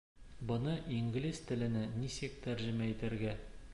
Быны 0.51 0.71
инглиз 0.95 1.41
теленә 1.51 1.83
нисек 1.99 2.41
тәржемә 2.47 2.89
итергә? 2.95 3.37